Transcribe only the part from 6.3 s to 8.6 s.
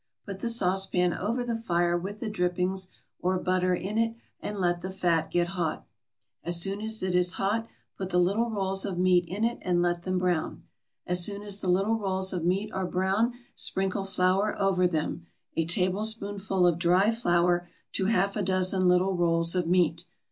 As soon as it is hot put the little